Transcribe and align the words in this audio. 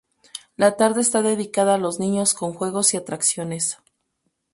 La 0.55 0.77
tarde 0.77 0.99
está 1.01 1.21
dedicada 1.21 1.75
a 1.75 1.77
los 1.77 1.99
niños, 1.99 2.33
con 2.33 2.55
juegos 2.55 2.95
y 2.95 2.97
atracciones. 2.97 3.77